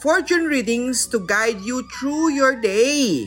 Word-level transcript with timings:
fortune 0.00 0.44
readings 0.44 1.06
to 1.08 1.18
guide 1.18 1.60
you 1.60 1.82
through 1.90 2.30
your 2.30 2.54
day. 2.54 3.26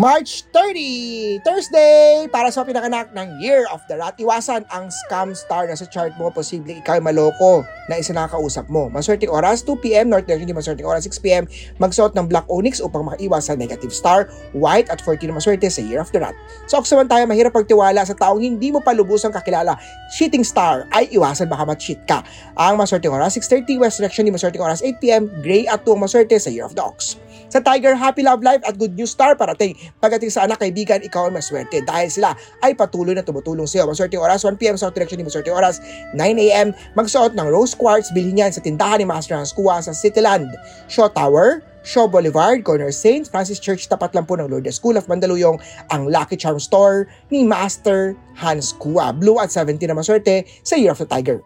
March 0.00 0.48
30, 0.56 1.44
Thursday, 1.44 2.24
para 2.32 2.48
sa 2.48 2.64
pinakanak 2.64 3.12
ng 3.12 3.36
Year 3.36 3.68
of 3.68 3.84
the 3.84 4.00
Rat. 4.00 4.16
Iwasan 4.16 4.64
ang 4.72 4.88
scam 4.88 5.36
star 5.36 5.68
na 5.68 5.76
sa 5.76 5.84
chart 5.84 6.16
mo. 6.16 6.32
Posibleng 6.32 6.80
ikaw 6.80 6.96
ay 6.96 7.04
maloko 7.04 7.68
na 7.84 8.00
isa 8.00 8.16
nakakausap 8.16 8.64
mo. 8.72 8.88
Maswerteng 8.88 9.28
oras, 9.28 9.60
2pm, 9.60 10.08
North 10.08 10.24
Direction, 10.24 10.48
di 10.48 10.56
maswerteng 10.56 10.88
oras, 10.88 11.04
6pm. 11.04 11.44
Magsuot 11.76 12.16
ng 12.16 12.32
Black 12.32 12.48
Onyx 12.48 12.80
upang 12.80 13.12
makaiwas 13.12 13.52
sa 13.52 13.54
negative 13.60 13.92
star. 13.92 14.32
White 14.56 14.88
at 14.88 15.04
14 15.04 15.28
na 15.28 15.36
maswerte 15.36 15.68
sa 15.68 15.84
Year 15.84 16.00
of 16.00 16.08
the 16.16 16.24
Rat. 16.24 16.32
So, 16.64 16.80
tayo, 16.80 17.28
mahirap 17.28 17.52
pagtiwala 17.52 18.00
sa 18.00 18.16
taong 18.16 18.40
hindi 18.40 18.72
mo 18.72 18.80
pa 18.80 18.96
lubusang 18.96 19.36
kakilala. 19.36 19.76
Cheating 20.16 20.48
star 20.48 20.88
ay 20.96 21.12
iwasan 21.12 21.52
baka 21.52 21.76
ma-cheat 21.76 22.00
ka. 22.08 22.24
Ang 22.56 22.80
maswerteng 22.80 23.12
oras, 23.12 23.36
6.30, 23.36 23.76
West 23.76 24.00
Direction, 24.00 24.24
di 24.24 24.32
maswerteng 24.32 24.64
oras, 24.64 24.80
8pm. 24.80 25.44
Gray 25.44 25.68
at 25.68 25.84
2 25.84 25.92
maswerte 25.92 26.40
sa 26.40 26.48
Year 26.48 26.64
of 26.64 26.72
the 26.72 26.80
Ox. 26.80 27.20
Sa 27.50 27.58
Tiger, 27.58 27.98
happy 27.98 28.22
love 28.22 28.46
life 28.46 28.62
at 28.62 28.78
good 28.78 28.94
news 28.94 29.10
star 29.10 29.34
parating. 29.34 29.74
Pagdating 29.98 30.30
sa 30.30 30.46
anak, 30.46 30.62
kaibigan, 30.62 31.02
ikaw 31.02 31.26
ay 31.26 31.34
maswerte 31.34 31.82
dahil 31.82 32.06
sila 32.06 32.30
ay 32.62 32.78
patuloy 32.78 33.18
na 33.18 33.26
tumutulong 33.26 33.66
sa 33.66 33.82
iyo. 33.82 33.90
Maswerte 33.90 34.14
oras, 34.14 34.46
1pm 34.46 34.78
sa 34.78 34.94
direction 34.94 35.18
ni 35.18 35.26
Maswerte 35.26 35.50
oras, 35.50 35.82
9am. 36.14 36.70
Magsuot 36.94 37.34
ng 37.34 37.48
rose 37.50 37.74
quartz, 37.74 38.14
bilhin 38.14 38.38
niyan 38.38 38.54
sa 38.54 38.62
tindahan 38.62 39.02
ni 39.02 39.06
Master 39.08 39.34
Hans 39.34 39.50
Kua 39.50 39.82
sa 39.82 39.90
Cityland, 39.90 40.54
Shaw 40.86 41.10
Tower, 41.10 41.66
Shaw 41.82 42.06
Boulevard, 42.06 42.60
Corner 42.62 42.92
St. 42.92 43.24
Francis 43.26 43.58
Church, 43.58 43.88
tapat 43.88 44.12
lang 44.12 44.28
po 44.28 44.36
ng 44.36 44.52
Lourdes 44.52 44.76
School 44.76 45.00
of 45.00 45.08
Mandaluyong, 45.08 45.56
ang 45.88 46.06
Lucky 46.06 46.36
Charm 46.36 46.60
Store 46.60 47.08
ni 47.32 47.42
Master 47.42 48.12
Hans 48.36 48.76
Kua. 48.76 49.16
Blue 49.16 49.40
at 49.40 49.48
70 49.48 49.80
na 49.88 49.96
maswerte 49.96 50.44
sa 50.60 50.76
Year 50.76 50.92
of 50.92 51.00
the 51.00 51.08
Tiger. 51.08 51.40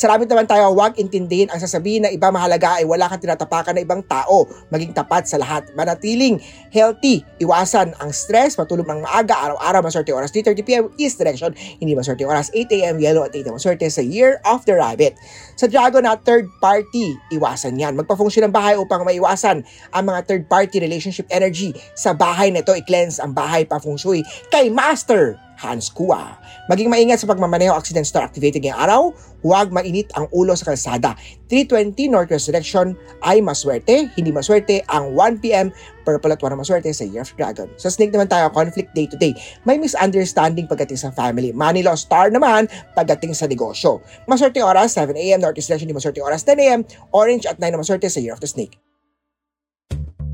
Salamat 0.00 0.24
naman 0.24 0.48
tayo, 0.48 0.72
huwag 0.72 0.96
intindihin 0.96 1.52
ang 1.52 1.60
sasabihin 1.60 2.08
na 2.08 2.08
iba 2.08 2.32
mahalaga 2.32 2.80
ay 2.80 2.88
wala 2.88 3.04
kang 3.04 3.20
tinatapakan 3.20 3.76
na 3.76 3.84
ibang 3.84 4.00
tao. 4.00 4.48
Maging 4.72 4.96
tapat 4.96 5.28
sa 5.28 5.36
lahat. 5.36 5.68
Manatiling 5.76 6.40
healthy. 6.72 7.20
Iwasan 7.36 7.92
ang 8.00 8.08
stress. 8.08 8.56
Matulog 8.56 8.88
ng 8.88 9.04
maaga. 9.04 9.36
Araw-araw 9.36 9.84
maswerte 9.84 10.08
oras 10.16 10.32
3.30pm 10.32 10.96
East 10.96 11.20
Direction. 11.20 11.52
Hindi 11.52 11.92
maswerte 11.92 12.24
oras 12.24 12.48
8am 12.56 12.96
Yellow 12.96 13.28
at 13.28 13.36
8am 13.36 13.60
maswerte 13.60 13.84
sa 13.92 14.00
Year 14.00 14.40
of 14.48 14.64
the 14.64 14.72
Rabbit. 14.72 15.20
Sa 15.60 15.68
Dragon 15.68 16.08
na 16.08 16.16
third 16.16 16.48
party, 16.64 17.20
iwasan 17.36 17.76
yan. 17.76 17.92
Magpa-function 17.92 18.48
ng 18.48 18.56
bahay 18.56 18.80
upang 18.80 19.04
maiwasan 19.04 19.60
ang 19.92 20.04
mga 20.08 20.24
third 20.24 20.48
party 20.48 20.80
relationship 20.80 21.28
energy. 21.28 21.76
Sa 21.92 22.16
bahay 22.16 22.48
nito, 22.48 22.72
i-cleanse 22.72 23.20
ang 23.20 23.36
bahay 23.36 23.68
pa 23.68 23.76
feng 23.76 24.00
shui 24.00 24.24
kay 24.48 24.72
Master 24.72 25.36
Hans 25.60 25.92
Kua. 25.92 26.40
Maging 26.72 26.88
maingat 26.88 27.20
sa 27.20 27.28
pagmamaneho 27.28 27.76
accident 27.76 28.08
star 28.08 28.24
activated 28.24 28.64
ngayong 28.64 28.80
araw, 28.80 29.02
huwag 29.44 29.68
mainit 29.68 30.08
ang 30.16 30.24
ulo 30.32 30.56
sa 30.56 30.72
kalsada. 30.72 31.12
320 31.52 32.08
Northwest 32.08 32.48
Direction 32.48 32.96
ay 33.20 33.44
maswerte, 33.44 34.08
hindi 34.16 34.32
maswerte 34.32 34.80
ang 34.88 35.12
1pm 35.12 35.68
purple 36.08 36.32
at 36.32 36.40
1 36.40 36.56
maswerte 36.56 36.88
sa 36.96 37.04
Year 37.04 37.20
of 37.20 37.32
Dragon. 37.36 37.68
Sa 37.76 37.92
Snake 37.92 38.16
naman 38.16 38.32
tayo, 38.32 38.48
conflict 38.48 38.88
day 38.96 39.04
to 39.04 39.20
day. 39.20 39.36
May 39.68 39.76
misunderstanding 39.76 40.64
pagdating 40.64 40.96
sa 40.96 41.12
family. 41.12 41.52
Money 41.52 41.84
law 41.84 41.94
star 41.94 42.32
naman 42.32 42.64
pagdating 42.96 43.36
sa 43.36 43.44
negosyo. 43.44 44.00
Maswerte 44.24 44.64
oras, 44.64 44.96
7am 44.96 45.44
Northwest 45.44 45.68
Direction, 45.68 45.92
hindi 45.92 45.98
maswerte 46.00 46.24
oras, 46.24 46.40
10am, 46.48 46.88
orange 47.12 47.44
at 47.44 47.60
9 47.60 47.76
na 47.76 47.78
maswerte 47.78 48.08
sa 48.08 48.18
Year 48.18 48.32
of 48.32 48.40
the 48.40 48.48
Snake. 48.48 48.80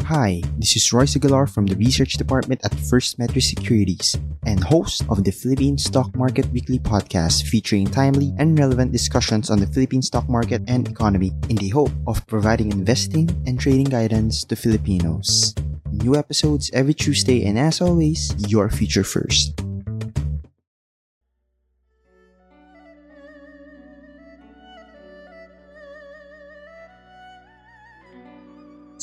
Hi, 0.07 0.41
this 0.57 0.77
is 0.77 0.93
Roy 0.93 1.03
Segalar 1.03 1.51
from 1.51 1.67
the 1.67 1.75
Research 1.75 2.13
Department 2.13 2.61
at 2.63 2.73
First 2.79 3.19
Metro 3.19 3.41
Securities 3.41 4.15
and 4.47 4.63
host 4.63 5.03
of 5.11 5.25
the 5.25 5.33
Philippine 5.33 5.77
Stock 5.77 6.15
Market 6.15 6.47
Weekly 6.53 6.79
podcast 6.79 7.51
featuring 7.51 7.91
timely 7.91 8.33
and 8.39 8.57
relevant 8.57 8.93
discussions 8.93 9.51
on 9.51 9.59
the 9.59 9.67
Philippine 9.67 10.03
stock 10.03 10.29
market 10.29 10.63
and 10.69 10.87
economy 10.87 11.33
in 11.49 11.57
the 11.57 11.71
hope 11.71 11.91
of 12.07 12.25
providing 12.29 12.71
investing 12.71 13.27
and 13.49 13.59
trading 13.59 13.91
guidance 13.91 14.45
to 14.45 14.55
Filipinos. 14.55 15.53
New 15.91 16.15
episodes 16.15 16.71
every 16.73 16.95
Tuesday 16.95 17.45
and 17.45 17.59
as 17.59 17.81
always, 17.81 18.31
your 18.47 18.71
future 18.71 19.03
first. 19.03 19.59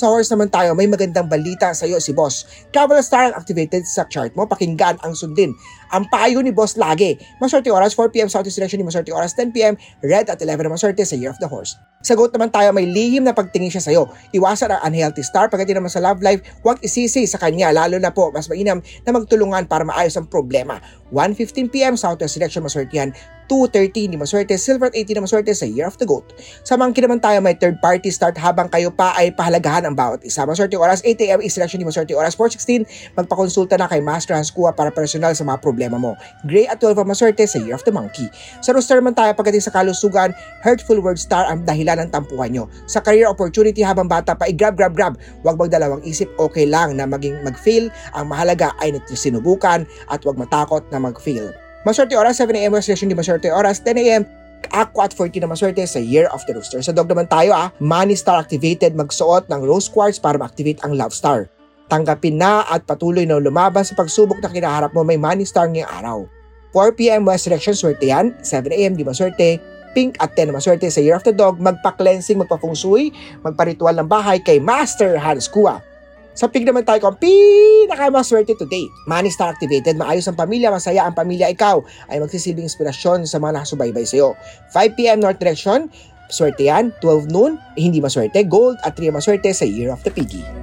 Sa 0.04 0.12
horse 0.12 0.36
naman 0.36 0.52
tayo, 0.52 0.76
may 0.76 0.84
magandang 0.84 1.32
balita 1.32 1.72
sa 1.72 1.88
iyo 1.88 1.96
si 1.96 2.12
Boss. 2.12 2.44
Travel 2.76 3.00
Star 3.00 3.32
activated 3.40 3.88
sa 3.88 4.04
chart 4.12 4.36
mo, 4.36 4.44
pakinggan 4.44 5.00
ang 5.00 5.16
sundin. 5.16 5.56
Ang 5.96 6.12
payo 6.12 6.44
ni 6.44 6.52
Boss 6.52 6.76
lagi. 6.76 7.16
Maswerte 7.40 7.72
oras 7.72 7.96
4pm 7.96 8.28
Southeast 8.28 8.60
Direction 8.60 8.84
ni 8.84 8.88
Maswerte 8.92 9.16
oras 9.16 9.32
10pm, 9.32 9.80
Red 10.04 10.28
at 10.28 10.44
11 10.44 10.68
na 10.68 10.76
sa 10.76 11.16
Year 11.16 11.32
of 11.32 11.40
the 11.40 11.48
Horse. 11.48 11.80
Sagot 12.04 12.36
naman 12.36 12.52
tayo, 12.52 12.76
may 12.76 12.84
lihim 12.84 13.24
na 13.24 13.32
pagtingin 13.32 13.72
siya 13.72 13.80
sa 13.80 13.96
iyo. 13.96 14.12
Iwasan 14.36 14.76
ang 14.76 14.92
unhealthy 14.92 15.24
star 15.24 15.48
pagdating 15.48 15.80
naman 15.80 15.88
sa 15.88 16.04
love 16.04 16.20
life, 16.20 16.44
huwag 16.68 16.84
isisi 16.84 17.24
sa 17.24 17.40
kanya, 17.40 17.72
lalo 17.72 17.96
na 17.96 18.12
po 18.12 18.28
mas 18.36 18.52
mainam 18.52 18.84
na 19.08 19.12
magtulungan 19.16 19.72
para 19.72 19.88
maayos 19.88 20.20
ang 20.20 20.28
problema. 20.28 20.84
1.15pm 21.16 21.96
Southwest 21.96 22.36
Direction 22.36 22.60
maswerte 22.60 22.92
yan, 22.92 23.16
2.30 23.48 24.14
ni 24.14 24.18
maswerte, 24.20 24.56
silver 24.56 24.90
at 24.90 24.96
80 24.96 25.20
na 25.20 25.24
maswerte 25.26 25.52
sa 25.56 25.68
Year 25.68 25.88
of 25.88 26.00
the 26.00 26.08
Goat. 26.08 26.36
Sa 26.64 26.80
monkey 26.80 27.04
naman 27.04 27.20
tayo 27.20 27.40
may 27.40 27.56
third 27.56 27.80
party 27.84 28.10
start 28.10 28.36
habang 28.40 28.68
kayo 28.72 28.92
pa 28.92 29.14
ay 29.16 29.32
pahalagahan 29.34 29.88
ang 29.88 29.96
bawat 29.96 30.24
isa. 30.24 30.44
Maswerte 30.44 30.76
oras 30.80 31.04
8am 31.04 31.44
is 31.44 31.56
selection 31.56 31.80
ni 31.80 31.88
maswerte 31.88 32.12
oras 32.16 32.36
4.16 32.36 33.16
magpakonsulta 33.16 33.80
na 33.80 33.88
kay 33.88 34.04
Master 34.04 34.36
Hans 34.36 34.52
Kua 34.52 34.76
para 34.76 34.90
personal 34.92 35.36
sa 35.36 35.44
mga 35.48 35.60
problema 35.60 35.96
mo. 35.96 36.16
Gray 36.48 36.68
at 36.68 36.80
12 36.80 37.04
ang 37.04 37.10
maswerte 37.10 37.44
sa 37.48 37.60
Year 37.62 37.76
of 37.76 37.84
the 37.88 37.94
Monkey. 37.94 38.28
Sa 38.60 38.76
rooster 38.76 39.00
naman 39.00 39.16
tayo 39.16 39.32
pagdating 39.34 39.64
sa 39.64 39.72
kalusugan, 39.72 40.36
hurtful 40.62 41.00
word 41.00 41.18
star 41.18 41.48
ang 41.48 41.64
dahilan 41.64 42.04
ng 42.04 42.10
tampuhan 42.12 42.52
nyo. 42.52 42.66
Sa 42.86 43.00
career 43.00 43.30
opportunity 43.30 43.80
habang 43.86 44.12
bata 44.12 44.36
pa, 44.36 44.50
i-grab, 44.50 44.76
grab, 44.76 44.94
grab. 44.94 45.14
Huwag 45.46 45.56
magdalawang 45.56 46.04
isip, 46.04 46.28
okay 46.36 46.68
lang 46.68 47.00
na 47.00 47.08
maging 47.08 47.40
mag-fail. 47.46 47.88
Ang 48.18 48.30
mahalaga 48.32 48.76
ay 48.84 48.96
sinubukan 49.14 49.86
at 50.10 50.20
huwag 50.26 50.36
matakot 50.36 50.84
na 50.92 51.00
mag-fail. 51.00 51.63
Maswerte 51.84 52.16
oras, 52.16 52.40
7am 52.40 52.72
West 52.72 52.88
di 52.88 53.12
maswerte 53.12 53.52
oras, 53.52 53.84
10am 53.84 54.24
Aqua 54.72 55.04
at 55.04 55.12
40 55.12 55.44
na 55.44 55.52
maswerte 55.52 55.84
sa 55.84 56.00
Year 56.00 56.32
of 56.32 56.40
the 56.48 56.56
Rooster. 56.56 56.80
Sa 56.80 56.96
dog 56.96 57.12
naman 57.12 57.28
tayo 57.28 57.52
ah, 57.52 57.76
Money 57.84 58.16
Star 58.16 58.40
activated, 58.40 58.96
magsuot 58.96 59.52
ng 59.52 59.62
Rose 59.68 59.92
Quartz 59.92 60.16
para 60.16 60.40
ma-activate 60.40 60.80
ang 60.88 60.96
Love 60.96 61.12
Star. 61.12 61.52
Tanggapin 61.92 62.40
na 62.40 62.64
at 62.72 62.88
patuloy 62.88 63.28
na 63.28 63.36
lumaban 63.36 63.84
sa 63.84 64.00
pagsubok 64.00 64.40
na 64.40 64.48
kinaharap 64.48 64.96
mo 64.96 65.04
may 65.04 65.20
Money 65.20 65.44
Star 65.44 65.68
ngayong 65.68 65.92
araw. 65.92 66.18
4pm 66.72 67.28
West 67.28 67.52
Direction, 67.52 67.76
swerte 67.76 68.08
yan. 68.08 68.32
7am, 68.40 68.96
di 68.96 69.04
maswerte. 69.04 69.60
Pink 69.92 70.16
at 70.24 70.32
10 70.40 70.50
na 70.50 70.64
maswerte 70.64 70.88
sa 70.88 71.04
Year 71.04 71.20
of 71.20 71.28
the 71.28 71.36
Dog, 71.36 71.60
magpa-cleansing, 71.60 72.40
magpa-feng 72.40 72.80
shui, 72.80 73.12
magpa-ritual 73.44 74.00
ng 74.00 74.08
bahay 74.08 74.40
kay 74.40 74.58
Master 74.58 75.20
Hans 75.20 75.52
Kua. 75.52 75.84
Sa 76.34 76.50
pig 76.50 76.66
naman 76.66 76.82
tayo 76.82 76.98
kung 76.98 77.18
pinakamaswerte 77.22 78.58
today. 78.58 78.90
Money 79.06 79.30
star 79.30 79.54
activated, 79.54 79.94
maayos 80.02 80.26
ang 80.26 80.34
pamilya, 80.34 80.74
masaya 80.74 81.06
ang 81.06 81.14
pamilya, 81.14 81.46
ikaw 81.54 81.86
ay 82.10 82.18
magsisilbing 82.18 82.66
inspirasyon 82.66 83.30
sa 83.30 83.38
mga 83.38 83.62
nakasubaybay 83.62 84.02
sa 84.02 84.18
iyo. 84.18 84.30
5pm 84.74 85.22
North 85.22 85.38
Direction, 85.38 85.94
swerte 86.34 86.66
yan. 86.66 86.90
12 87.06 87.30
noon, 87.30 87.62
hindi 87.78 88.02
maswerte. 88.02 88.42
Gold 88.50 88.82
at 88.82 88.98
3 88.98 89.14
maswerte 89.14 89.54
sa 89.54 89.70
Year 89.70 89.94
of 89.94 90.02
the 90.02 90.10
Piggy. 90.10 90.63